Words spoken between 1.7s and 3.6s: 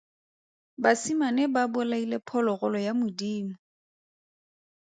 bolaile phologolo ya Modimo.